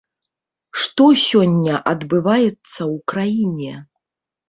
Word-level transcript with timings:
Што 0.85 1.03
сёння 1.27 1.73
адбываецца 1.93 2.75
ў 2.93 2.95
краіне? 3.15 3.73